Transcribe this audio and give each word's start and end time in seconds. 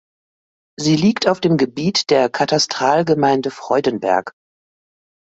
Sie 0.79 0.95
liegt 0.95 1.27
auf 1.27 1.41
dem 1.41 1.57
Gebiet 1.57 2.09
der 2.09 2.27
Katastralgemeinde 2.27 3.51
Freudenberg. 3.51 4.33